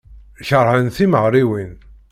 Keṛhen 0.47 0.87
timeɣriwin. 0.95 1.73